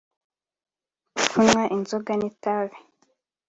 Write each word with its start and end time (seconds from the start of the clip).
kunywa 1.29 1.63
inzoga 1.75 2.11
n’itabi 2.19 2.77